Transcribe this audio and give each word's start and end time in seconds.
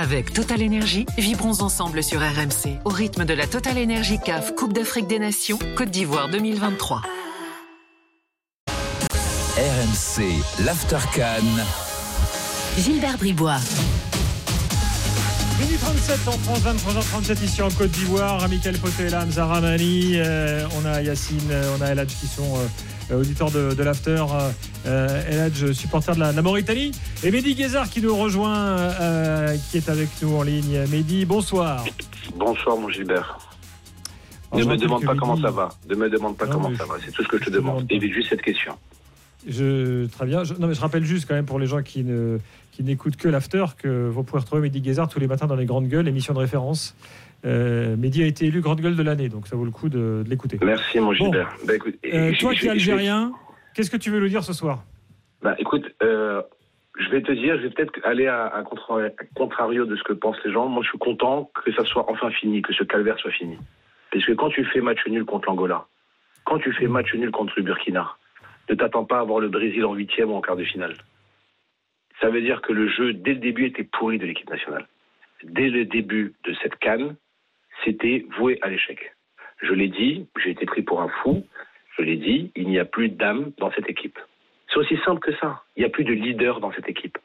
Avec 0.00 0.32
Total 0.32 0.62
Energy, 0.62 1.06
vibrons 1.18 1.60
ensemble 1.60 2.04
sur 2.04 2.20
RMC 2.20 2.78
au 2.84 2.88
rythme 2.88 3.24
de 3.24 3.34
la 3.34 3.48
Total 3.48 3.76
Energy 3.76 4.20
CAF 4.24 4.54
Coupe 4.54 4.72
d'Afrique 4.72 5.08
des 5.08 5.18
Nations 5.18 5.58
Côte 5.76 5.90
d'Ivoire 5.90 6.28
2023. 6.28 7.02
RMC, 9.56 10.22
l'After 10.64 10.98
Gilbert 12.78 13.18
Bribois. 13.18 13.58
Midi 15.58 15.76
37 15.76 16.28
en 16.28 16.30
France, 16.30 16.60
23h37 16.60 17.44
ici 17.44 17.60
en 17.62 17.70
Côte 17.72 17.90
d'Ivoire. 17.90 18.48
Michael 18.48 18.76
Zara 19.32 19.60
Mani, 19.60 20.12
euh, 20.14 20.64
on 20.80 20.86
a 20.86 21.02
Yacine, 21.02 21.40
euh, 21.50 21.76
on 21.76 21.82
a 21.82 21.88
Eladj 21.88 22.14
qui 22.20 22.28
sont 22.28 22.56
euh, 22.56 22.68
auditeurs 23.14 23.50
de, 23.50 23.82
l'After. 23.82 24.24
Eladj, 24.84 25.72
supporter 25.72 26.14
de 26.14 26.20
la, 26.20 26.42
Mauritanie. 26.42 26.92
Et 27.24 27.30
Mehdi 27.30 27.54
Guézard 27.54 27.90
qui 27.90 28.00
nous 28.00 28.16
rejoint, 28.16 28.76
qui 29.70 29.76
est 29.76 29.88
avec 29.88 30.08
nous 30.22 30.36
en 30.36 30.42
ligne. 30.42 30.84
Mehdi, 30.90 31.24
bonsoir. 31.24 31.84
Bonsoir 32.36 32.76
mon 32.76 32.88
Gilbert. 32.88 33.38
ne 34.52 34.64
me 34.64 34.76
demande 34.76 35.04
pas 35.04 35.14
comment 35.14 35.40
ça 35.40 35.50
va. 35.50 35.70
Ne 35.88 35.94
me 35.94 36.08
demande 36.08 36.36
pas 36.36 36.46
comment 36.46 36.74
ça 36.76 36.84
va. 36.84 36.94
C'est 37.04 37.12
tout 37.12 37.22
ce 37.22 37.28
que 37.28 37.38
je 37.38 37.44
te 37.44 37.50
demande. 37.50 37.86
Évite 37.90 38.12
juste 38.12 38.30
cette 38.30 38.42
question. 38.42 38.74
Je, 39.46 40.06
très 40.06 40.26
bien. 40.26 40.42
non, 40.58 40.66
mais 40.66 40.74
je 40.74 40.80
rappelle 40.80 41.04
juste 41.04 41.26
quand 41.28 41.34
même 41.34 41.46
pour 41.46 41.58
les 41.58 41.66
gens 41.66 41.82
qui 41.82 42.02
ne 42.02 42.38
qui 42.72 42.84
n'écoutent 42.84 43.16
que 43.16 43.28
l'after 43.28 43.64
que 43.76 44.08
vous 44.08 44.22
pouvez 44.22 44.40
retrouver 44.40 44.62
Mehdi 44.62 44.80
Guézard 44.80 45.08
tous 45.08 45.18
les 45.18 45.26
matins 45.26 45.48
dans 45.48 45.56
les 45.56 45.66
grandes 45.66 45.88
gueules, 45.88 46.06
émission 46.06 46.32
de 46.32 46.38
référence. 46.38 46.94
Euh, 47.44 47.96
Mehdi 47.96 48.22
a 48.22 48.26
été 48.26 48.46
élu 48.46 48.60
grande 48.60 48.80
gueule 48.80 48.96
de 48.96 49.02
l'année, 49.02 49.28
donc 49.28 49.46
ça 49.46 49.56
vaut 49.56 49.64
le 49.64 49.70
coup 49.70 49.88
de, 49.88 50.24
l'écouter. 50.26 50.58
Merci 50.62 50.98
mon 50.98 51.12
Gilbert. 51.12 51.54
Bah, 51.66 51.74
euh, 52.12 52.32
toi 52.38 52.54
qui 52.54 52.66
es 52.66 52.70
algérien, 52.70 53.32
qu'est-ce 53.74 53.90
que 53.90 53.96
tu 53.96 54.10
veux 54.10 54.20
nous 54.20 54.28
dire 54.28 54.42
ce 54.42 54.52
soir? 54.52 54.82
Bah, 55.42 55.54
Écoute, 55.58 55.84
euh, 56.02 56.42
je 56.98 57.08
vais 57.10 57.22
te 57.22 57.30
dire, 57.30 57.56
je 57.58 57.62
vais 57.62 57.70
peut-être 57.70 57.92
aller 58.04 58.26
à, 58.26 58.46
à, 58.46 58.64
contrario 59.34 59.84
de 59.84 59.94
ce 59.94 60.02
que 60.02 60.12
pensent 60.12 60.42
les 60.44 60.52
gens. 60.52 60.68
Moi, 60.68 60.82
je 60.82 60.88
suis 60.88 60.98
content 60.98 61.50
que 61.64 61.72
ça 61.72 61.84
soit 61.84 62.10
enfin 62.10 62.30
fini, 62.30 62.60
que 62.60 62.72
ce 62.72 62.82
calvaire 62.82 63.18
soit 63.18 63.30
fini. 63.30 63.56
Parce 64.10 64.24
que 64.24 64.32
quand 64.32 64.48
tu 64.48 64.64
fais 64.64 64.80
match 64.80 65.06
nul 65.06 65.24
contre 65.24 65.48
l'Angola, 65.48 65.86
quand 66.44 66.58
tu 66.58 66.72
fais 66.72 66.88
match 66.88 67.14
nul 67.14 67.30
contre 67.30 67.52
le 67.56 67.62
Burkina, 67.62 68.16
ne 68.68 68.74
t'attends 68.74 69.04
pas 69.04 69.20
à 69.20 69.24
voir 69.24 69.38
le 69.38 69.48
Brésil 69.48 69.84
en 69.84 69.94
huitième 69.94 70.30
ou 70.30 70.34
en 70.34 70.40
quart 70.40 70.56
de 70.56 70.64
finale. 70.64 70.94
Ça 72.20 72.30
veut 72.30 72.40
dire 72.40 72.62
que 72.62 72.72
le 72.72 72.88
jeu, 72.88 73.12
dès 73.12 73.34
le 73.34 73.40
début, 73.40 73.66
était 73.66 73.84
pourri 73.84 74.18
de 74.18 74.26
l'équipe 74.26 74.50
nationale. 74.50 74.88
Dès 75.44 75.68
le 75.68 75.84
début 75.84 76.34
de 76.44 76.54
cette 76.62 76.76
canne, 76.76 77.16
c'était 77.84 78.26
voué 78.38 78.58
à 78.62 78.68
l'échec. 78.68 79.12
Je 79.62 79.72
l'ai 79.72 79.88
dit, 79.88 80.26
j'ai 80.42 80.50
été 80.50 80.66
pris 80.66 80.82
pour 80.82 81.00
un 81.00 81.08
fou. 81.08 81.44
Je 81.96 82.02
l'ai 82.02 82.16
dit, 82.16 82.52
il 82.54 82.68
n'y 82.68 82.78
a 82.78 82.84
plus 82.84 83.08
d'âme 83.08 83.52
dans 83.58 83.72
cette 83.72 83.88
équipe. 83.88 84.18
C'est 84.68 84.78
aussi 84.78 84.96
simple 85.04 85.20
que 85.20 85.34
ça. 85.36 85.62
Il 85.76 85.80
n'y 85.80 85.86
a 85.86 85.88
plus 85.88 86.04
de 86.04 86.12
leader 86.12 86.60
dans 86.60 86.72
cette 86.72 86.88
équipe. 86.88 87.18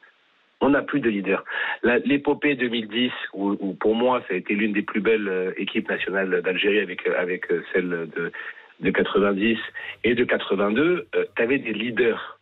On 0.60 0.70
n'a 0.70 0.82
plus 0.82 1.00
de 1.00 1.10
leader. 1.10 1.44
L'épopée 1.82 2.54
2010, 2.54 3.12
où, 3.34 3.74
pour 3.74 3.94
moi, 3.94 4.22
ça 4.26 4.34
a 4.34 4.36
été 4.36 4.54
l'une 4.54 4.72
des 4.72 4.82
plus 4.82 5.00
belles 5.00 5.28
euh, 5.28 5.52
équipes 5.58 5.88
nationales 5.90 6.40
d'Algérie 6.42 6.80
avec, 6.80 7.06
euh, 7.06 7.14
avec 7.18 7.50
euh, 7.50 7.62
celle 7.72 8.08
de, 8.16 8.32
de 8.80 8.90
90 8.90 9.58
et 10.04 10.14
de 10.14 10.24
82, 10.24 11.06
tu 11.12 11.42
avais 11.42 11.58
des 11.58 11.72
leaders 11.72 12.33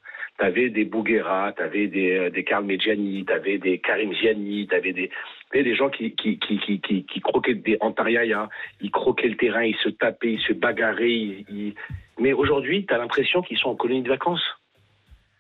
tu 0.43 0.48
avais 0.48 0.71
des 0.71 0.85
Bouguera, 0.85 1.53
tu 1.57 1.62
avais 1.62 1.87
des, 1.87 2.19
euh, 2.19 2.31
des 2.31 2.43
Karl 2.43 2.65
Medjani, 2.65 3.25
tu 3.25 3.33
avais 3.33 3.59
des 3.59 3.79
Karim 3.79 4.12
Ziani, 4.12 4.67
tu 4.67 4.75
avais 4.75 4.93
des, 4.93 5.11
des 5.53 5.75
gens 5.77 5.89
qui, 5.89 6.12
qui, 6.17 6.39
qui, 6.39 6.59
qui, 6.59 6.81
qui, 7.05 7.21
croquaient 7.21 7.55
des 7.55 7.77
Antariaya, 7.81 8.49
ils 8.81 8.91
croquaient 8.91 9.29
le 9.29 9.37
terrain, 9.37 9.62
ils 9.62 9.77
se 9.77 9.89
tapaient, 9.89 10.33
ils 10.33 10.41
se 10.41 10.53
bagarraient. 10.53 11.45
Mais 12.19 12.33
aujourd'hui, 12.33 12.84
tu 12.84 12.93
as 12.93 12.99
l'impression 12.99 13.43
qu'ils 13.43 13.59
sont 13.59 13.71
en 13.71 13.77
colonie 13.77 14.03
de 14.03 14.09
vacances. 14.09 14.45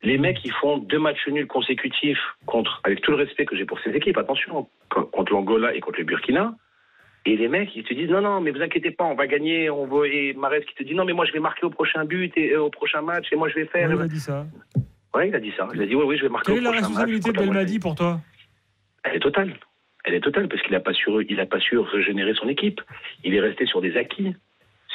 Les 0.04 0.18
mecs, 0.18 0.44
ils 0.44 0.52
font 0.52 0.78
deux 0.78 0.98
matchs 0.98 1.26
nuls 1.28 1.48
consécutifs 1.48 2.22
contre, 2.46 2.80
avec 2.84 3.00
tout 3.00 3.10
le 3.10 3.16
respect 3.16 3.44
que 3.44 3.56
j'ai 3.56 3.64
pour 3.64 3.80
ces 3.80 3.90
équipes, 3.90 4.18
attention, 4.18 4.68
contre 4.88 5.32
l'Angola 5.32 5.74
et 5.74 5.80
contre 5.80 5.98
le 5.98 6.04
Burkina. 6.04 6.54
Et 7.24 7.36
les 7.36 7.48
mecs, 7.48 7.74
ils 7.76 7.84
te 7.84 7.94
disent 7.94 8.10
non, 8.10 8.20
non, 8.20 8.40
mais 8.40 8.50
vous 8.50 8.62
inquiétez 8.62 8.90
pas, 8.90 9.04
on 9.04 9.14
va 9.14 9.26
gagner. 9.26 9.70
On 9.70 9.86
va... 9.86 10.06
Et 10.08 10.32
Marès 10.34 10.64
qui 10.64 10.74
te 10.74 10.82
dit 10.82 10.94
non, 10.94 11.04
mais 11.04 11.12
moi 11.12 11.24
je 11.24 11.32
vais 11.32 11.38
marquer 11.38 11.64
au 11.64 11.70
prochain 11.70 12.04
but 12.04 12.32
et 12.36 12.52
euh, 12.52 12.62
au 12.62 12.70
prochain 12.70 13.00
match 13.00 13.26
et 13.32 13.36
moi 13.36 13.48
je 13.48 13.54
vais 13.54 13.66
faire. 13.66 13.88
dit 14.08 14.18
ça. 14.18 14.44
Oui, 15.14 15.28
il 15.28 15.34
a 15.34 15.40
dit 15.40 15.52
ça. 15.56 15.68
Il 15.74 15.82
a 15.82 15.86
dit 15.86 15.94
oui, 15.94 16.04
oui, 16.06 16.16
je 16.16 16.22
vais 16.22 16.28
marquer. 16.28 16.52
Quelle 16.52 16.62
est 16.62 16.64
la 16.64 16.70
responsabilité 16.70 17.32
de 17.32 17.38
Belmadi 17.38 17.78
pour 17.78 17.94
toi? 17.94 18.20
Elle 19.04 19.16
est 19.16 19.20
totale. 19.20 19.54
Elle 20.04 20.14
est 20.14 20.20
totale 20.20 20.48
parce 20.48 20.62
qu'il 20.62 20.72
n'a 20.72 20.80
pas 20.80 20.92
su, 20.92 21.10
il 21.28 21.40
a 21.40 21.46
pas 21.46 21.60
su 21.60 21.78
régénérer 21.78 22.34
son 22.34 22.48
équipe. 22.48 22.80
Il 23.24 23.34
est 23.34 23.40
resté 23.40 23.66
sur 23.66 23.80
des 23.80 23.96
acquis. 23.96 24.34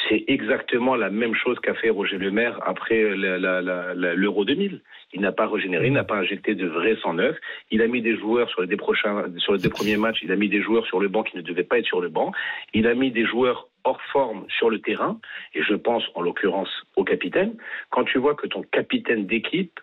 C'est 0.07 0.25
exactement 0.27 0.95
la 0.95 1.09
même 1.09 1.33
chose 1.33 1.59
qu'a 1.59 1.73
fait 1.73 1.89
Roger 1.89 2.17
Lemaire 2.17 2.59
après 2.65 3.15
l'Euro 3.15 4.45
2000. 4.45 4.81
Il 5.13 5.21
n'a 5.21 5.31
pas 5.31 5.47
régénéré, 5.47 5.87
il 5.87 5.93
n'a 5.93 6.03
pas 6.03 6.17
injecté 6.17 6.55
de 6.55 6.67
vrais 6.67 6.95
109. 6.97 7.35
Il 7.71 7.81
a 7.81 7.87
mis 7.87 8.01
des 8.01 8.15
joueurs 8.15 8.49
sur 8.49 8.61
les, 8.61 8.67
deux 8.67 8.77
prochains, 8.77 9.25
sur 9.37 9.53
les 9.53 9.59
deux 9.59 9.69
premiers 9.69 9.97
matchs, 9.97 10.19
il 10.21 10.31
a 10.31 10.35
mis 10.35 10.49
des 10.49 10.61
joueurs 10.61 10.85
sur 10.85 10.99
le 10.99 11.07
banc 11.07 11.23
qui 11.23 11.35
ne 11.35 11.41
devaient 11.41 11.63
pas 11.63 11.79
être 11.79 11.85
sur 11.85 11.99
le 11.99 12.09
banc. 12.09 12.31
Il 12.73 12.87
a 12.87 12.93
mis 12.93 13.11
des 13.11 13.25
joueurs 13.25 13.69
hors 13.83 14.01
forme 14.13 14.45
sur 14.49 14.69
le 14.69 14.79
terrain, 14.79 15.19
et 15.55 15.63
je 15.63 15.73
pense 15.73 16.03
en 16.13 16.21
l'occurrence 16.21 16.69
au 16.95 17.03
capitaine. 17.03 17.55
Quand 17.89 18.03
tu 18.03 18.19
vois 18.19 18.35
que 18.35 18.47
ton 18.47 18.61
capitaine 18.63 19.25
d'équipe 19.25 19.79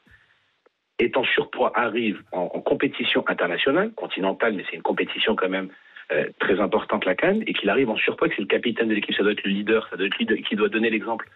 est 0.98 1.16
en 1.16 1.24
surpoids, 1.24 1.72
arrive 1.74 2.22
en 2.32 2.48
compétition 2.60 3.24
internationale, 3.26 3.92
continentale, 3.94 4.54
mais 4.54 4.64
c'est 4.70 4.76
une 4.76 4.82
compétition 4.82 5.34
quand 5.34 5.48
même 5.48 5.70
euh, 6.12 6.26
très 6.38 6.60
importante 6.60 7.06
la 7.06 7.14
canne 7.14 7.42
et 7.46 7.54
qu'il 7.54 7.70
arrive 7.70 7.88
en 7.88 7.96
surpoids, 7.96 8.28
que 8.28 8.34
c'est 8.34 8.42
le 8.42 8.46
capitaine 8.46 8.88
de 8.88 8.94
l'équipe, 8.94 9.14
ça 9.14 9.22
doit 9.22 9.32
être 9.32 9.44
le 9.44 9.50
leader, 9.50 9.88
ça 9.88 9.96
doit 9.96 10.06
être 10.06 10.18
lui 10.18 10.42
qui 10.42 10.54
doit 10.54 10.68
donner 10.68 10.90
l'exemple. 10.90 11.26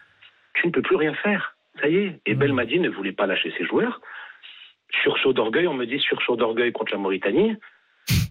Tu 0.55 0.67
ne 0.67 0.73
peux 0.73 0.83
plus 0.83 0.97
rien 0.97 1.15
faire. 1.15 1.57
Ça 1.81 1.89
y 1.89 1.97
est. 1.97 2.21
Et 2.27 2.35
mmh. 2.35 2.39
Belmadi 2.39 2.79
ne 2.79 2.91
voulait 2.91 3.13
pas 3.13 3.27
lâcher 3.27 3.51
ses 3.57 3.65
joueurs. 3.65 4.03
Sursaut 5.03 5.33
d'orgueil, 5.33 5.67
on 5.67 5.75
me 5.75 5.87
dit 5.87 5.99
sursaut 6.01 6.37
d'orgueil 6.37 6.73
contre 6.73 6.93
la 6.93 6.99
Mauritanie. 6.99 7.57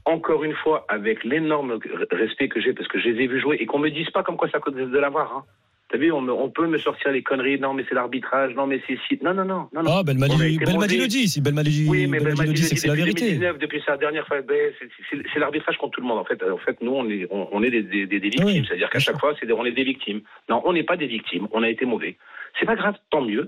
Encore 0.05 0.43
une 0.43 0.53
fois, 0.53 0.85
avec 0.89 1.23
l'énorme 1.23 1.79
respect 2.11 2.49
que 2.49 2.61
j'ai, 2.61 2.73
parce 2.73 2.87
que 2.87 2.99
je 2.99 3.09
les 3.09 3.23
ai 3.23 3.27
vus 3.27 3.41
jouer, 3.41 3.57
et 3.59 3.65
qu'on 3.65 3.79
me 3.79 3.89
dise 3.89 4.09
pas 4.11 4.21
comme 4.21 4.37
quoi 4.37 4.49
ça 4.49 4.59
coûte 4.59 4.75
de 4.75 4.99
l'avoir. 4.99 5.35
Hein. 5.35 5.43
T'as 5.89 5.97
vu, 5.97 6.11
on, 6.11 6.49
peut 6.49 6.67
me 6.67 6.77
sortir 6.79 7.11
les 7.11 7.23
conneries. 7.23 7.59
Non, 7.59 7.73
mais 7.73 7.85
c'est 7.87 7.95
l'arbitrage. 7.95 8.53
Non, 8.55 8.67
mais 8.67 8.81
c'est 8.85 8.97
si. 9.07 9.17
Non, 9.23 9.33
non, 9.33 9.45
non. 9.45 9.69
non, 9.71 9.83
Ah, 9.87 10.03
Belmadi, 10.03 10.97
le 10.97 11.07
dit. 11.07 11.29
Si 11.29 11.39
Belmadi, 11.39 11.87
oui, 11.89 12.07
mais 12.07 12.19
Belmadi, 12.19 12.49
le 12.49 12.53
dit, 12.53 12.63
c'est 12.63 12.75
que 12.75 12.81
c'est 12.81 12.89
la 12.89 12.95
vérité. 12.95 13.21
2019, 13.21 13.57
depuis 13.57 13.81
sa 13.85 13.95
dernière 13.95 14.27
fois, 14.27 14.41
ben, 14.41 14.73
c'est 15.09 15.39
l'arbitrage 15.39 15.77
contre 15.77 15.95
tout 15.95 16.01
le 16.01 16.07
monde. 16.07 16.19
En 16.19 16.25
fait, 16.25 16.43
en 16.43 16.57
fait 16.57 16.81
nous, 16.81 16.91
on 16.91 17.09
est, 17.09 17.25
on, 17.31 17.63
est 17.63 17.71
des, 17.71 17.83
des, 17.83 18.05
des 18.05 18.19
victimes. 18.19 18.65
C'est-à-dire 18.65 18.89
qu'à 18.89 18.99
chaque 18.99 19.19
fois, 19.19 19.33
c'est 19.39 19.49
on 19.49 19.63
est 19.63 19.71
des 19.71 19.85
victimes. 19.85 20.21
Non, 20.49 20.61
on 20.65 20.73
n'est 20.73 20.83
pas 20.83 20.97
des 20.97 21.07
victimes. 21.07 21.47
On 21.51 21.63
a 21.63 21.69
été 21.69 21.85
mauvais. 21.85 22.17
C'est 22.59 22.65
pas 22.65 22.75
grave, 22.75 22.95
tant 23.09 23.21
mieux. 23.21 23.47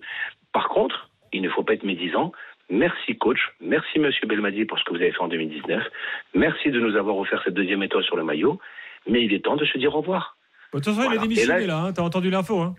Par 0.53 0.69
contre, 0.69 1.09
il 1.33 1.41
ne 1.41 1.49
faut 1.49 1.63
pas 1.63 1.73
être 1.73 1.83
médisant. 1.83 2.31
Merci 2.69 3.17
coach, 3.17 3.39
merci 3.59 3.97
monsieur 3.97 4.27
Belmadi 4.27 4.65
pour 4.65 4.77
ce 4.77 4.83
que 4.83 4.91
vous 4.91 5.01
avez 5.01 5.11
fait 5.11 5.21
en 5.21 5.27
2019. 5.27 5.83
Merci 6.35 6.69
de 6.69 6.79
nous 6.79 6.95
avoir 6.95 7.17
offert 7.17 7.41
cette 7.43 7.55
deuxième 7.55 7.81
étoile 7.81 8.03
sur 8.03 8.15
le 8.15 8.23
maillot. 8.23 8.59
Mais 9.07 9.23
il 9.23 9.33
est 9.33 9.43
temps 9.43 9.55
de 9.55 9.65
se 9.65 9.77
dire 9.77 9.95
au 9.95 10.01
revoir. 10.01 10.37
De 10.73 10.79
toute 10.79 10.93
façon, 10.93 11.09
il 11.11 11.17
a 11.17 11.21
démissionné 11.21 11.65
là, 11.65 11.85
hein. 11.85 11.93
t'as 11.93 12.03
entendu 12.03 12.29
l'info. 12.29 12.59
Hein 12.59 12.75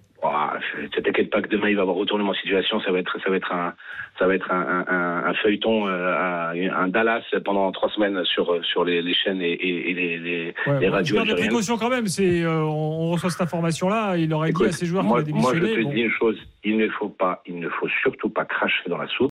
ne 0.83 1.01
t'inquiète 1.03 1.31
pas 1.31 1.43
que 1.43 1.49
demain 1.49 1.69
il 1.69 1.77
va 1.77 1.83
avoir 1.83 1.97
retournement 1.97 2.33
de 2.33 2.37
situation, 2.37 2.81
ça 2.81 2.93
va 2.93 2.99
être 2.99 3.17
ça 3.23 3.31
va 3.31 3.37
être 3.37 3.53
un 3.53 3.75
ça 4.19 4.27
va 4.27 4.35
être 4.35 4.51
un, 4.51 4.85
un, 4.87 5.25
un 5.25 5.35
feuilleton, 5.35 5.87
euh, 5.89 6.71
un 6.77 6.89
Dallas 6.89 7.23
pendant 7.45 7.71
trois 7.73 7.89
semaines 7.91 8.23
sur 8.25 8.65
sur 8.65 8.85
les, 8.85 9.03
les 9.03 9.15
chaînes 9.15 9.41
et, 9.41 9.53
et, 9.53 9.95
les, 9.95 10.19
les, 10.19 10.55
ouais, 10.67 10.81
les 10.81 10.89
radios. 10.89 11.25
Des 11.25 11.35
précautions 11.35 11.79
quand 11.79 11.89
même. 11.89 12.07
C'est 12.07 12.43
euh, 12.43 12.63
on 12.63 13.11
reçoit 13.13 13.31
cette 13.31 13.41
information 13.41 13.89
là. 13.89 14.17
Il 14.17 14.33
aurait 14.35 14.53
dit 14.53 14.65
à 14.65 14.73
ses 14.73 14.87
joueurs 14.87 15.05
qu'il 15.07 15.17
a 15.17 15.23
démissionné. 15.23 15.61
Moi 15.61 15.69
je 15.69 15.83
te 15.83 15.95
dis 15.95 16.01
une 16.03 16.11
chose, 16.11 16.37
il 16.65 16.77
ne 16.77 16.89
faut 16.89 17.09
pas, 17.09 17.43
il 17.47 17.59
ne 17.59 17.69
faut 17.69 17.89
surtout 18.03 18.29
pas 18.29 18.45
cracher 18.45 18.89
dans 18.89 18.99
la 18.99 19.09
soupe. 19.09 19.33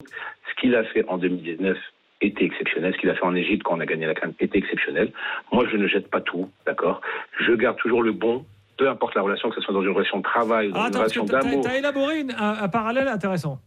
Ce 0.50 0.62
qu'il 0.62 0.76
a 0.76 0.84
fait 0.86 1.06
en 1.08 1.18
2019 1.18 1.78
était 2.22 2.46
exceptionnel. 2.46 2.94
Ce 2.94 3.00
qu'il 3.00 3.10
a 3.10 3.16
fait 3.16 3.26
en 3.26 3.36
Égypte 3.36 3.64
quand 3.64 3.78
on 3.78 3.80
a 3.80 3.86
gagné 3.86 4.06
la 4.06 4.16
CAN 4.16 4.32
était 4.40 4.58
exceptionnel. 4.58 5.12
Moi, 5.52 5.66
je 5.72 5.78
ne 5.78 5.88
jette 5.88 6.10
pas 6.10 6.22
tout, 6.22 6.50
d'accord? 6.66 7.02
Je 7.40 7.54
garde 7.54 7.78
toujours 7.78 8.04
le 8.04 8.12
bon, 8.12 8.46
peu 8.78 8.90
importe 8.90 9.16
la 9.16 9.22
relation, 9.22 9.50
que 9.50 9.56
ce 9.56 9.62
soit 9.62 9.74
dans 9.74 9.82
une 9.82 9.90
relation 9.90 10.18
de 10.18 10.24
travail 10.24 10.70
ou 10.70 10.72
dans 10.72 10.88
une 10.88 10.96
relation 10.96 11.26
d'amour. 11.26 11.62
Tu 11.64 11.70
as 11.70 11.78
élaboré 11.78 12.26
un, 12.38 12.68
parallèle 12.68 13.08
intéressant. 13.08 13.60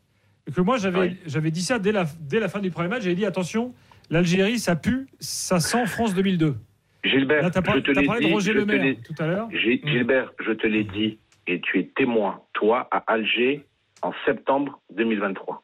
que 0.55 0.61
moi, 0.61 0.79
j'avais 0.79 1.17
j'avais 1.27 1.51
dit 1.51 1.63
ça 1.63 1.79
dès 1.79 1.93
la, 1.93 2.05
dès 2.21 2.41
la 2.41 2.49
fin 2.49 2.61
du 2.61 2.71
premier 2.71 2.89
match. 2.89 3.03
J'avais 3.03 3.15
dit 3.15 3.27
attention, 3.27 3.75
l'Algérie, 4.11 4.59
ça 4.59 4.77
pue, 4.77 5.07
ça 5.19 5.61
sent 5.61 5.87
France 5.87 6.15
2002. 6.15 6.57
Gilbert, 7.05 7.43
Là, 7.43 7.49
as 7.49 7.75
je 7.75 7.81
te 7.81 7.91
l'ai 7.93 8.07
dit, 8.07 8.27
de 8.29 8.33
Roger 8.33 8.53
Lemaire 8.53 8.97
tout 9.05 9.15
à 9.23 9.27
l'heure. 9.27 9.49
Gilbert, 9.53 10.33
je 10.39 10.53
te 10.53 10.67
l'ai 10.67 10.85
dit, 10.85 11.19
et 11.47 11.61
tu 11.61 11.79
es 11.79 11.85
témoin, 11.97 12.43
toi, 12.53 12.89
à 12.91 12.99
Alger, 13.07 13.65
en 14.03 14.13
septembre 14.27 14.81
2023. 14.95 15.63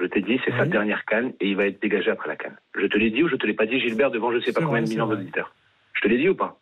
Je 0.00 0.06
t'ai 0.06 0.22
dit, 0.22 0.40
c'est 0.44 0.52
sa 0.52 0.64
dernière 0.64 1.04
canne 1.04 1.34
et 1.40 1.48
il 1.48 1.56
va 1.56 1.66
être 1.66 1.80
dégagé 1.82 2.10
après 2.10 2.28
la 2.28 2.36
canne. 2.36 2.56
Je 2.74 2.86
te 2.86 2.96
l'ai 2.96 3.10
dit 3.10 3.22
ou 3.22 3.28
je 3.28 3.36
te 3.36 3.46
l'ai 3.46 3.52
pas 3.52 3.66
dit, 3.66 3.78
Gilbert, 3.80 4.10
devant 4.10 4.30
je 4.32 4.36
ne 4.36 4.40
sais 4.40 4.52
pas 4.52 4.62
combien 4.62 4.82
de 4.82 4.88
millions 4.88 5.06
d'auditeurs. 5.06 5.52
Je 5.92 6.00
te 6.00 6.08
l'ai 6.08 6.16
dit 6.16 6.28
ou 6.28 6.34
pas? 6.34 6.58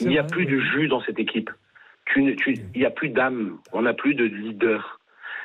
Il 0.00 0.08
n'y 0.08 0.18
a 0.18 0.24
plus 0.24 0.46
de 0.46 0.58
jus 0.58 0.88
dans 0.88 1.00
cette 1.02 1.20
équipe. 1.20 1.50
il 2.16 2.36
n'y 2.74 2.84
a 2.84 2.90
plus 2.90 3.08
d'âme. 3.08 3.58
On 3.72 3.82
n'a 3.82 3.94
plus 3.94 4.14
de 4.14 4.24
leader. 4.24 4.98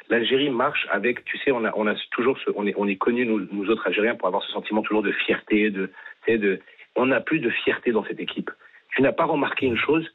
L'Algérie 0.10 0.50
marche 0.50 0.88
avec, 0.90 1.26
tu 1.26 1.38
sais, 1.40 1.52
on 1.52 1.64
a, 1.66 1.72
on 1.76 1.86
a 1.86 1.94
toujours, 2.12 2.40
ce, 2.40 2.50
on 2.56 2.66
est, 2.66 2.74
on 2.78 2.88
est 2.88 2.96
connus 2.96 3.26
nous, 3.26 3.70
autres 3.70 3.86
Algériens 3.86 4.16
pour 4.16 4.28
avoir 4.28 4.42
ce 4.44 4.52
sentiment 4.52 4.82
toujours 4.82 5.04
de 5.04 5.12
fierté, 5.12 5.70
de, 5.70 5.92
de, 6.28 6.60
on 6.96 7.08
n'a 7.08 7.20
plus 7.20 7.40
de 7.40 7.50
fierté 7.50 7.92
dans 7.92 8.06
cette 8.06 8.20
équipe. 8.20 8.50
Tu 8.96 9.02
n'as 9.02 9.12
pas 9.12 9.26
remarqué 9.26 9.66
une 9.66 9.78
chose, 9.78 10.08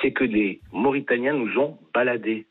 c'est 0.00 0.12
que 0.12 0.24
les 0.24 0.60
Mauritaniens 0.72 1.34
nous 1.34 1.58
ont 1.58 1.78
baladés. 1.92 2.46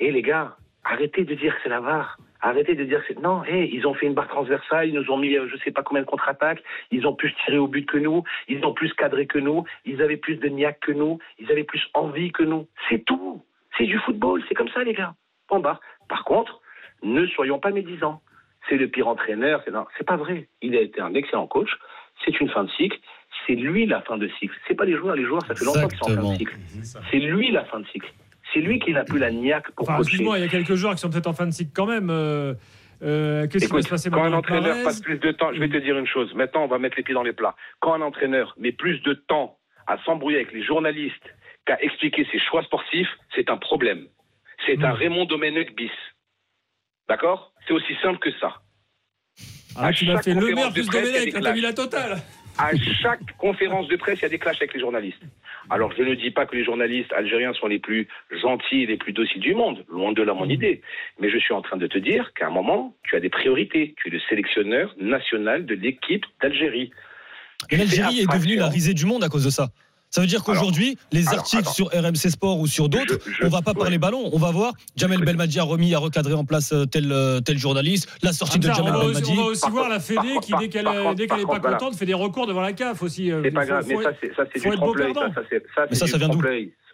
Et 0.00 0.10
les 0.10 0.22
gars, 0.22 0.56
arrêtez 0.84 1.24
de 1.24 1.34
dire 1.34 1.54
que 1.54 1.60
c'est 1.62 1.68
la 1.68 1.80
VAR. 1.80 2.18
Arrêtez 2.42 2.74
de 2.74 2.84
dire 2.84 3.06
que 3.06 3.12
non, 3.20 3.44
hey, 3.44 3.70
ils 3.72 3.86
ont 3.86 3.94
fait 3.94 4.06
une 4.06 4.14
barre 4.14 4.28
transversale, 4.28 4.88
ils 4.88 4.94
nous 4.94 5.10
ont 5.10 5.18
mis 5.18 5.36
euh, 5.36 5.46
je 5.48 5.56
sais 5.58 5.70
pas 5.70 5.82
combien 5.82 6.02
de 6.02 6.08
contre-attaques, 6.08 6.62
ils 6.90 7.06
ont 7.06 7.14
plus 7.14 7.34
tiré 7.44 7.58
au 7.58 7.68
but 7.68 7.86
que 7.86 7.98
nous, 7.98 8.24
ils 8.48 8.64
ont 8.64 8.72
plus 8.72 8.92
cadré 8.94 9.26
que 9.26 9.38
nous, 9.38 9.64
ils 9.84 10.00
avaient 10.00 10.16
plus 10.16 10.36
de 10.36 10.48
niaque 10.48 10.80
que 10.80 10.92
nous, 10.92 11.18
ils 11.38 11.50
avaient 11.50 11.64
plus 11.64 11.82
envie 11.92 12.32
que 12.32 12.42
nous. 12.42 12.66
C'est 12.88 13.04
tout. 13.04 13.42
C'est 13.76 13.84
du 13.84 13.98
football, 13.98 14.42
c'est 14.48 14.54
comme 14.54 14.70
ça 14.70 14.82
les 14.84 14.94
gars. 14.94 15.14
Bon 15.48 15.60
bah, 15.60 15.80
par 16.08 16.24
contre, 16.24 16.60
ne 17.02 17.26
soyons 17.26 17.58
pas 17.58 17.70
médisants. 17.70 18.22
C'est 18.68 18.76
le 18.76 18.88
pire 18.88 19.08
entraîneur, 19.08 19.62
c'est 19.64 19.70
non, 19.70 19.86
c'est 19.98 20.06
pas 20.06 20.16
vrai. 20.16 20.48
Il 20.62 20.76
a 20.76 20.80
été 20.80 21.00
un 21.00 21.14
excellent 21.14 21.46
coach, 21.46 21.70
c'est 22.24 22.40
une 22.40 22.48
fin 22.48 22.64
de 22.64 22.70
cycle, 22.70 22.98
c'est 23.46 23.54
lui 23.54 23.86
la 23.86 24.00
fin 24.02 24.16
de 24.16 24.28
cycle. 24.38 24.54
C'est 24.66 24.74
pas 24.74 24.84
les 24.84 24.96
joueurs, 24.96 25.16
les 25.16 25.24
joueurs 25.24 25.42
ça 25.46 25.54
fait 25.54 25.64
longtemps 25.64 25.88
qu'ils 25.88 25.98
sont 25.98 26.12
en 26.12 26.22
fin 26.22 26.32
de 26.32 26.36
cycle. 26.36 26.56
C'est 27.10 27.18
lui 27.18 27.50
la 27.50 27.64
fin 27.64 27.80
de 27.80 27.86
cycle. 27.88 28.12
C'est 28.52 28.60
lui 28.60 28.78
qui 28.78 28.92
n'a 28.92 29.04
plus 29.04 29.18
la 29.18 29.30
niaque 29.30 29.70
pour 29.72 29.88
enfin, 29.88 29.98
Excuse-moi, 29.98 30.38
il 30.38 30.42
y 30.42 30.44
a 30.44 30.48
quelques 30.48 30.74
joueurs 30.74 30.94
qui 30.94 31.00
sont 31.00 31.10
peut-être 31.10 31.26
en 31.26 31.32
fin 31.32 31.46
de 31.46 31.52
cycle 31.52 31.72
quand 31.74 31.86
même. 31.86 32.10
Euh, 32.10 32.54
euh, 33.02 33.46
Qu'est-ce 33.46 33.66
qui 33.66 33.72
va 33.72 33.82
se 33.82 33.88
passer 33.88 34.10
Quand 34.10 34.24
un 34.24 34.32
entraîneur 34.32 34.82
passe 34.84 35.00
plus 35.00 35.18
de 35.18 35.32
temps, 35.32 35.52
je 35.54 35.60
vais 35.60 35.68
te 35.68 35.78
dire 35.78 35.98
une 35.98 36.06
chose. 36.06 36.34
Maintenant, 36.34 36.64
on 36.64 36.66
va 36.66 36.78
mettre 36.78 36.96
les 36.96 37.02
pieds 37.02 37.14
dans 37.14 37.22
les 37.22 37.32
plats. 37.32 37.54
Quand 37.78 37.94
un 37.94 38.02
entraîneur 38.02 38.54
met 38.58 38.72
plus 38.72 39.00
de 39.02 39.14
temps 39.14 39.58
à 39.86 39.98
s'embrouiller 40.04 40.38
avec 40.38 40.52
les 40.52 40.62
journalistes 40.62 41.34
qu'à 41.66 41.80
expliquer 41.80 42.26
ses 42.30 42.38
choix 42.38 42.62
sportifs, 42.62 43.08
c'est 43.34 43.50
un 43.50 43.56
problème. 43.56 44.06
C'est 44.66 44.76
mmh. 44.76 44.84
un 44.84 44.92
Raymond 44.92 45.24
Domenech 45.24 45.74
bis. 45.74 45.90
D'accord? 47.08 47.52
C'est 47.66 47.72
aussi 47.72 47.94
simple 48.02 48.18
que 48.18 48.30
ça. 48.38 48.60
Ah, 49.76 49.92
tu 49.92 50.06
m'as 50.06 50.20
fait 50.22 50.34
le 50.34 50.54
maire 50.54 50.72
plus 50.72 50.88
Domenech, 50.88 51.32
t'as 51.32 51.52
mis 51.52 51.60
la 51.60 51.72
totale. 51.72 52.18
À 52.58 52.70
chaque 53.00 53.36
conférence 53.38 53.88
de 53.88 53.96
presse, 53.96 54.18
il 54.18 54.22
y 54.22 54.26
a 54.26 54.28
des 54.28 54.38
clashs 54.38 54.60
avec 54.60 54.74
les 54.74 54.80
journalistes. 54.80 55.22
Alors, 55.68 55.92
je 55.96 56.02
ne 56.02 56.14
dis 56.14 56.30
pas 56.30 56.46
que 56.46 56.56
les 56.56 56.64
journalistes 56.64 57.12
algériens 57.12 57.52
sont 57.52 57.66
les 57.66 57.78
plus 57.78 58.08
gentils 58.30 58.82
et 58.82 58.86
les 58.86 58.96
plus 58.96 59.12
dociles 59.12 59.40
du 59.40 59.54
monde, 59.54 59.84
loin 59.90 60.12
de 60.12 60.22
là 60.22 60.32
mon 60.32 60.46
mmh. 60.46 60.50
idée. 60.50 60.82
Mais 61.18 61.30
je 61.30 61.38
suis 61.38 61.52
en 61.52 61.62
train 61.62 61.76
de 61.76 61.86
te 61.86 61.98
dire 61.98 62.32
qu'à 62.34 62.46
un 62.46 62.50
moment, 62.50 62.94
tu 63.02 63.16
as 63.16 63.20
des 63.20 63.28
priorités. 63.28 63.94
Tu 63.98 64.08
es 64.08 64.10
le 64.10 64.20
sélectionneur 64.28 64.94
national 64.98 65.66
de 65.66 65.74
l'équipe 65.74 66.24
d'Algérie. 66.42 66.90
L'Algérie 67.70 68.20
est 68.20 68.32
devenue 68.32 68.56
la 68.56 68.68
risée 68.68 68.94
du 68.94 69.04
monde 69.04 69.22
à 69.22 69.28
cause 69.28 69.44
de 69.44 69.50
ça. 69.50 69.68
Ça 70.10 70.20
veut 70.20 70.26
dire 70.26 70.42
qu'aujourd'hui, 70.42 70.98
les 71.12 71.28
articles 71.28 71.68
sur 71.68 71.86
RMC 71.86 72.30
Sport 72.30 72.58
ou 72.58 72.66
sur 72.66 72.88
d'autres, 72.88 73.18
on 73.42 73.48
va 73.48 73.62
pas 73.62 73.74
parler 73.74 73.96
ballon. 73.96 74.28
On 74.32 74.38
va 74.38 74.50
voir 74.50 74.72
Jamel 74.96 75.20
Belmadi 75.20 75.60
a 75.60 75.62
remis, 75.62 75.94
a 75.94 76.00
recadré 76.00 76.34
en 76.34 76.44
place 76.44 76.72
euh, 76.72 76.84
tel, 76.84 77.12
euh, 77.12 77.38
tel 77.40 77.58
journaliste, 77.58 78.10
la 78.22 78.32
sortie 78.32 78.58
de 78.58 78.72
Jamel 78.72 78.92
Belmadi. 78.92 79.32
On 79.32 79.36
va 79.36 79.42
aussi 79.44 79.70
voir 79.70 79.88
la 79.88 80.00
Fédé 80.00 80.36
qui, 80.42 80.52
dès 80.58 80.68
qu'elle 80.68 80.86
n'est 80.86 81.46
pas 81.46 81.60
contente, 81.60 81.94
fait 81.94 82.06
des 82.06 82.14
recours 82.14 82.48
devant 82.48 82.60
la 82.60 82.72
CAF 82.72 83.02
aussi. 83.02 83.30
Euh, 83.30 83.40
c'est 83.44 83.52
pas 83.52 83.64
grave, 83.64 83.84
mais 83.86 84.02
ça, 84.02 84.44
c'est 84.52 84.68
du 84.68 84.76
trompe-l'œil. 84.76 85.14
Ça, 85.14 85.86
ça, 85.92 86.06
ça, 86.06 86.18
vient 86.18 86.28
d'où 86.28 86.42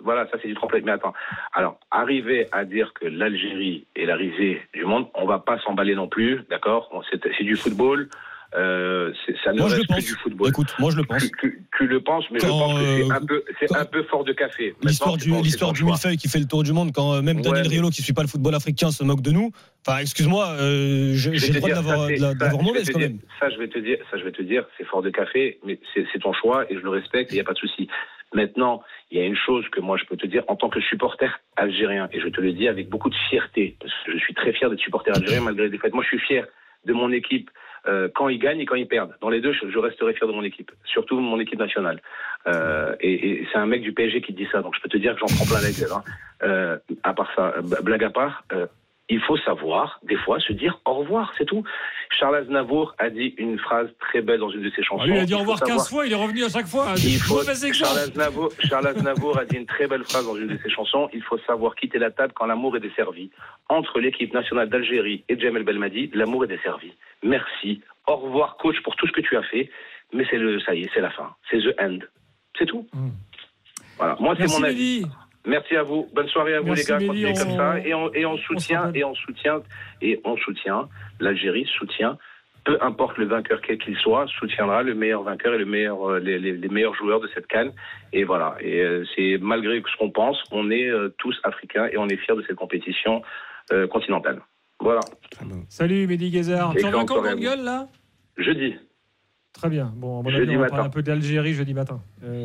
voilà, 0.01 0.29
ça 0.31 0.37
c'est 0.43 0.49
du 0.49 0.55
trompe-l'œil. 0.55 0.83
Mais 0.85 0.93
attends, 0.93 1.15
alors, 1.55 1.79
arriver 1.91 2.49
à 2.53 2.67
dire 2.67 2.93
que 2.93 3.07
l'Algérie 3.07 3.87
est 3.97 4.05
la 4.05 4.17
risée 4.17 4.61
du 4.75 4.85
monde, 4.85 5.07
on 5.15 5.27
va 5.27 5.39
pas 5.39 5.59
s'emballer 5.61 5.95
non 5.95 6.07
plus, 6.07 6.43
d'accord? 6.51 6.91
C'est 7.11 7.45
du 7.45 7.57
football. 7.57 8.11
Euh, 8.55 9.13
ça 9.45 9.53
ne 9.53 9.59
moi, 9.59 9.69
reste 9.69 9.87
que 9.87 10.01
du 10.01 10.15
football. 10.15 10.49
Écoute, 10.49 10.75
moi 10.79 10.91
je 10.91 10.97
le 10.97 11.05
pense. 11.05 11.31
Tu, 11.41 11.66
le 11.85 12.01
penses, 12.01 12.25
mais 12.31 12.41
je 12.41 12.47
pense 12.47 12.79
que 12.79 13.05
c'est 13.07 13.13
un, 13.13 13.25
peu, 13.25 13.43
un 13.71 13.85
peu 13.85 14.03
fort 14.05 14.25
de 14.25 14.33
café. 14.33 14.75
L'histoire 14.83 15.17
du, 15.17 15.31
l'histoire 15.43 15.73
du 15.73 15.85
millefeuille 15.85 16.17
qui 16.17 16.29
fait 16.29 16.39
le 16.39 16.47
tour 16.47 16.63
du 16.63 16.73
monde, 16.73 16.93
quand 16.93 17.15
euh, 17.15 17.23
même 17.23 17.41
Daniel 17.41 17.69
Riolo, 17.69 17.91
qui 17.91 18.01
ne 18.01 18.05
suit 18.05 18.13
pas 18.13 18.23
le 18.23 18.29
football 18.29 18.55
africain, 18.55 18.91
se 18.91 19.05
moque 19.05 19.21
de 19.21 19.31
nous. 19.31 19.51
Enfin, 19.87 19.99
excuse-moi, 19.99 20.49
euh, 20.59 21.13
j'ai 21.15 21.31
le 21.31 21.61
droit 21.61 21.71
d'avoir 22.35 22.63
mauvaise 22.63 22.91
quand 22.91 22.99
même. 22.99 23.19
Ça, 23.39 23.51
je 23.51 23.59
vais 23.59 23.69
te 23.69 23.79
dire, 23.79 23.99
ça, 24.11 24.19
je 24.19 24.25
vais 24.25 24.33
te 24.33 24.43
dire, 24.43 24.65
c'est 24.77 24.85
fort 24.85 25.03
de 25.03 25.11
café, 25.11 25.59
mais 25.65 25.79
c'est 25.95 26.19
ton 26.21 26.33
choix 26.33 26.65
et 26.71 26.75
je 26.75 26.81
le 26.81 26.91
respecte, 26.91 27.31
il 27.33 27.35
n'y 27.35 27.41
a 27.41 27.45
pas 27.45 27.53
de 27.53 27.59
souci. 27.59 27.89
Maintenant, 28.35 28.83
il 29.11 29.19
y 29.19 29.21
a 29.21 29.25
une 29.25 29.37
chose 29.37 29.65
que 29.71 29.81
moi 29.81 29.97
je 29.97 30.05
peux 30.05 30.17
te 30.17 30.27
dire 30.27 30.43
en 30.49 30.57
tant 30.57 30.69
que 30.69 30.81
supporter 30.81 31.41
algérien, 31.57 32.09
et 32.13 32.21
je 32.21 32.29
te 32.29 32.41
le 32.41 32.53
dis 32.53 32.67
avec 32.69 32.89
beaucoup 32.89 33.09
de 33.09 33.15
fierté, 33.29 33.77
parce 33.81 33.93
que 34.05 34.13
je 34.13 34.19
suis 34.19 34.35
très 34.35 34.53
fier 34.53 34.69
d'être 34.69 34.81
supporter 34.81 35.15
algérien 35.15 35.43
malgré 35.43 35.65
les 35.65 35.71
défaites. 35.71 35.95
Moi, 35.95 36.03
je 36.03 36.17
suis 36.17 36.27
fier 36.27 36.47
de 36.85 36.93
mon 36.93 37.13
équipe 37.13 37.51
euh, 37.89 38.09
quand 38.15 38.29
ils 38.29 38.39
gagnent 38.39 38.61
et 38.61 38.67
quand 38.67 38.75
ils 38.75 38.89
perdent. 38.89 39.15
Dans 39.21 39.29
les 39.29 39.41
deux, 39.41 39.53
je, 39.53 39.79
resterai 39.79 40.15
fier 40.15 40.27
de 40.27 40.33
mon 40.33 40.43
équipe, 40.43 40.71
surtout 40.85 41.19
mon 41.21 41.39
équipe 41.41 41.59
nationale. 41.59 42.01
Euh, 42.47 42.95
et, 43.01 43.47
c'est 43.53 43.59
un 43.59 43.67
mec 43.67 43.83
du 43.83 43.93
PSG 43.93 44.21
qui 44.23 44.33
dit 44.33 44.49
ça, 44.51 44.63
donc 44.63 44.75
je 44.75 44.81
peux 44.81 44.89
te 44.89 44.97
dire 44.97 45.15
que 45.15 45.21
j'en 45.21 45.27
prends 45.27 45.47
plein 45.47 45.63
la 45.63 45.71
gueule. 45.71 45.93
Hein. 45.95 46.03
Euh, 46.43 46.79
à 47.03 47.15
part 47.15 47.31
ça, 47.35 47.55
blague 47.83 48.05
à 48.05 48.11
part, 48.11 48.45
il 49.09 49.21
faut 49.21 49.37
savoir, 49.39 50.01
des 50.03 50.17
fois, 50.17 50.41
se 50.41 50.53
dire 50.53 50.81
au 50.85 50.95
revoir, 50.95 51.33
c'est 51.39 51.45
tout. 51.45 51.63
Charles 52.11 52.37
Aznavour 52.37 52.95
a 52.99 53.11
dit 53.11 53.35
une 53.39 53.59
phrase 53.59 53.89
très 54.01 54.23
belle 54.23 54.41
dans 54.41 54.51
une 54.51 54.63
de 54.63 54.71
ses 54.71 54.83
chansons. 54.83 55.05
il 55.07 55.19
a 55.19 55.25
dit 55.25 55.35
au 55.35 55.39
revoir 55.39 55.61
15 55.61 55.89
fois, 55.89 56.07
il 56.07 56.13
est 56.13 56.17
revenu 56.17 56.45
à 56.45 56.49
chaque 56.49 56.67
fois. 56.67 56.95
Il 56.97 57.19
faut, 57.19 57.43
Charles, 57.73 57.99
Aznavour, 57.99 58.51
Charles 58.61 58.87
Aznavour 58.89 59.39
a 59.39 59.45
dit 59.45 59.57
une 59.57 59.67
très 59.67 59.87
belle 59.87 60.05
phrase 60.05 60.27
dans 60.27 60.37
une 60.37 60.49
de 60.49 60.59
ses 60.63 60.71
chansons. 60.71 61.09
Il 61.13 61.23
faut 61.23 61.39
savoir 61.47 61.75
quitter 61.75 61.99
la 61.99 62.11
table 62.11 62.33
quand 62.35 62.47
l'amour 62.47 62.77
est 62.77 62.81
desservi. 62.81 63.31
Entre 63.69 64.01
l'équipe 64.01 64.33
nationale 64.33 64.69
d'Algérie 64.69 65.25
et 65.29 65.39
Jamel 65.39 65.65
Belmadi, 65.65 66.11
l'amour 66.15 66.45
est 66.45 66.49
desservi. 66.49 66.93
Merci. 67.23 67.83
Au 68.07 68.17
revoir, 68.17 68.57
coach, 68.57 68.77
pour 68.83 68.95
tout 68.97 69.07
ce 69.07 69.13
que 69.13 69.21
tu 69.21 69.37
as 69.37 69.43
fait. 69.43 69.71
Mais 70.13 70.25
c'est 70.31 70.39
le, 70.39 70.61
ça 70.61 70.75
y 70.75 70.83
est, 70.83 70.91
c'est 70.95 71.01
la 71.01 71.11
fin. 71.11 71.35
C'est 71.51 71.59
the 71.59 71.75
end. 71.81 71.99
C'est 72.59 72.67
tout. 72.67 72.87
Hmm. 72.93 73.11
Voilà. 73.99 74.17
Moi, 74.21 74.35
c'est 74.39 74.47
mon 74.47 74.63
avis. 74.63 75.05
Merci 75.47 75.77
à 75.77 75.83
vous. 75.83 76.09
Bonne 76.15 76.29
soirée 76.29 76.55
à 76.55 76.61
vous 76.61 76.75
les 76.75 76.83
gars. 76.83 76.99
Continuez 76.99 77.33
comme 77.33 77.57
ça 77.57 77.79
et 77.79 77.95
on, 77.95 78.13
et 78.13 78.27
on 78.27 78.37
soutient 78.39 78.93
et 78.93 79.05
on 79.05 79.15
soutient 79.15 79.63
et 80.03 80.21
on 80.25 80.37
soutient 80.37 80.89
l'Algérie 81.21 81.69
soutient 81.79 82.19
peu 82.67 82.77
importe 82.83 83.17
le 83.17 83.27
vainqueur 83.27 83.61
quel 83.63 83.79
qu'il 83.79 83.97
soit, 83.97 84.27
soutiendra 84.27 84.83
le 84.83 84.95
meilleur 84.95 85.23
vainqueur 85.23 85.55
et 85.55 85.59
le 85.59 85.65
meilleur, 85.65 86.11
euh, 86.11 86.19
les, 86.19 86.39
les, 86.39 86.69
meilleurs 86.69 86.95
joueurs 86.97 87.21
de 87.21 87.29
cette 87.33 87.47
canne. 87.47 87.71
Et 88.13 88.25
voilà. 88.25 88.57
Et 88.61 88.81
euh, 88.81 89.05
c'est 89.15 89.39
malgré 89.41 89.81
ce 89.81 89.97
qu'on 89.99 90.11
pense, 90.11 90.37
on 90.51 90.71
est 90.71 90.89
euh, 90.89 91.15
tous 91.19 91.39
africains 91.45 91.87
et 91.93 91.97
on 91.97 92.09
est 92.09 92.17
fiers 92.17 92.35
de 92.35 92.43
cette 92.47 92.57
compétition 92.57 93.23
continentale. 93.91 94.41
Voilà. 94.79 95.01
Salut 95.69 96.07
Mehdi 96.07 96.31
Guézard. 96.31 96.73
Tu 96.77 96.85
reviens 96.85 97.05
quand 97.05 97.21
gueule 97.37 97.65
là? 97.65 97.89
Jeudi. 98.37 98.77
Très 99.53 99.69
bien. 99.69 99.93
Bon, 99.97 100.21
on 100.21 100.23
va 100.23 100.31
parler 100.69 100.85
un 100.87 100.89
peu 100.89 101.03
d'Algérie 101.03 101.55
jeudi 101.55 101.75
matin. 101.75 102.01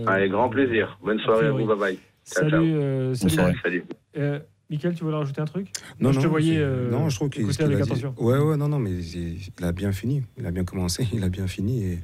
Avec 0.08 0.32
grand 0.32 0.50
plaisir. 0.50 0.98
Bonne 1.04 1.20
soirée 1.20 1.48
à 1.48 1.52
vous. 1.52 1.66
Bye 1.66 1.78
bye. 1.78 2.00
Salut, 2.24 2.76
euh, 2.76 3.14
salut. 3.14 3.58
salut. 3.64 3.86
Euh, 4.18 4.40
Michael, 4.72 4.96
tu 4.96 5.04
voulais 5.04 5.18
rajouter 5.18 5.42
un 5.42 5.46
truc 5.46 5.68
Non, 6.00 6.14
je 6.14 6.18
non, 6.18 6.24
te 6.24 6.28
voyais. 6.28 6.58
Euh, 6.58 6.90
non, 6.90 7.10
je 7.10 7.16
trouve 7.18 7.30
qu'il 7.30 7.44
avec 7.44 7.82
attention. 7.82 8.16
Ouais, 8.18 8.38
ouais, 8.38 8.56
non, 8.56 8.70
non, 8.70 8.80
mais 8.80 8.92
il, 8.92 9.52
a 9.62 9.74
bien 9.74 9.92
fini. 9.92 10.24
Il 10.38 10.46
a 10.46 10.52
bien 10.52 10.64
commencé, 10.64 11.06
il 11.14 11.26
a 11.26 11.30
bien 11.30 11.46
fini. 11.46 11.84
Et 11.84 12.00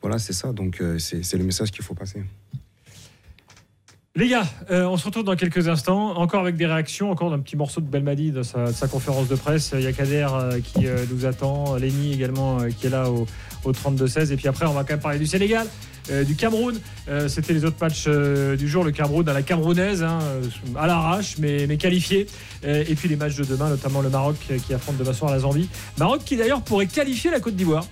voilà, 0.00 0.18
c'est 0.20 0.32
ça. 0.32 0.52
Donc, 0.52 0.80
euh, 0.80 0.98
c'est 1.00 1.36
le 1.36 1.42
message 1.42 1.72
qu'il 1.72 1.82
faut 1.82 1.94
passer. 1.94 2.22
Les 4.14 4.28
gars, 4.28 4.44
euh, 4.70 4.84
on 4.84 4.96
se 4.96 5.04
retrouve 5.06 5.24
dans 5.24 5.34
quelques 5.34 5.66
instants, 5.66 6.16
encore 6.16 6.42
avec 6.42 6.54
des 6.54 6.66
réactions, 6.66 7.10
encore 7.10 7.30
d'un 7.30 7.40
petit 7.40 7.56
morceau 7.56 7.80
de 7.80 7.86
Belmadi 7.86 8.30
de 8.30 8.42
sa, 8.42 8.66
sa 8.72 8.86
conférence 8.86 9.26
de 9.26 9.34
presse. 9.34 9.72
Il 9.74 9.82
y 9.82 9.86
a 9.88 9.92
Kader 9.92 10.28
qui 10.62 10.86
nous 11.10 11.26
attend, 11.26 11.74
Lenny 11.76 12.12
également 12.12 12.58
qui 12.68 12.86
est 12.86 12.90
là 12.90 13.10
au, 13.10 13.26
au 13.64 13.72
32-16. 13.72 14.32
Et 14.32 14.36
puis 14.36 14.48
après, 14.48 14.66
on 14.66 14.72
va 14.72 14.82
quand 14.82 14.94
même 14.94 15.00
parler 15.00 15.18
du 15.18 15.26
Sénégal. 15.26 15.66
Euh, 16.10 16.24
du 16.24 16.34
Cameroun. 16.34 16.78
Euh, 17.08 17.28
c'était 17.28 17.52
les 17.52 17.64
autres 17.64 17.76
matchs 17.80 18.04
euh, 18.08 18.56
du 18.56 18.68
jour. 18.68 18.82
Le 18.82 18.90
Cameroun 18.90 19.28
à 19.28 19.32
la 19.32 19.42
camerounaise, 19.42 20.02
hein, 20.02 20.18
à 20.76 20.86
l'arrache, 20.86 21.36
mais, 21.38 21.66
mais 21.68 21.76
qualifié. 21.76 22.26
et 22.64 22.94
puis 22.94 23.08
les 23.08 23.16
matchs 23.16 23.36
de 23.36 23.44
demain, 23.44 23.68
notamment 23.68 24.00
le 24.00 24.10
Maroc 24.10 24.36
qui 24.66 24.74
affronte 24.74 24.96
demain 24.96 25.12
soir 25.12 25.30
la 25.30 25.40
Zambie. 25.40 25.68
Maroc 25.98 26.22
qui 26.24 26.36
d'ailleurs 26.36 26.62
pourrait 26.62 26.86
qualifier 26.86 27.30
la 27.30 27.40
Côte 27.40 27.54
d'Ivoire. 27.54 27.84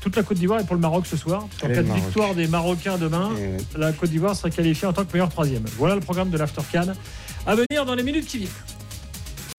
Toute 0.00 0.16
la 0.16 0.22
Côte 0.22 0.36
d'Ivoire 0.36 0.60
est 0.60 0.64
pour 0.64 0.74
le 0.74 0.82
Maroc 0.82 1.06
ce 1.06 1.16
soir. 1.16 1.46
En 1.62 1.68
cas 1.68 1.82
de 1.82 1.92
victoire 1.92 2.34
des 2.34 2.46
Marocains 2.46 2.98
demain, 2.98 3.30
la 3.76 3.92
Côte 3.92 4.10
d'Ivoire 4.10 4.36
serait 4.36 4.50
qualifiée 4.50 4.86
en 4.86 4.92
tant 4.92 5.04
que 5.04 5.12
meilleur 5.12 5.30
troisième. 5.30 5.64
Voilà 5.78 5.94
le 5.94 6.00
programme 6.00 6.30
de 6.30 6.36
l'After 6.36 6.62
Can 6.70 6.92
à 7.46 7.54
venir 7.54 7.86
dans 7.86 7.94
les 7.94 8.02
minutes 8.02 8.26
qui 8.26 8.38
viennent. 8.38 8.73